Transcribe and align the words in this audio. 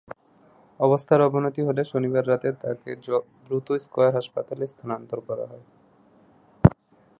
অবস্থার 0.79 1.21
অবনতি 1.21 1.61
হলে 1.61 1.81
শনিবার 1.83 2.23
রাতে 2.27 2.49
তাঁকে 2.61 2.91
দ্রুত 3.45 3.67
স্কয়ার 3.83 4.15
হাসপাতালে 4.15 4.65
স্থানান্তর 4.67 5.19
করা 5.27 5.45
হয়। 5.47 5.65